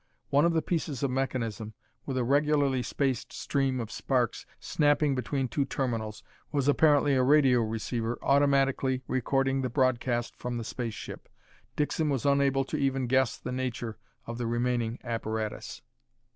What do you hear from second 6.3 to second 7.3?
was apparently a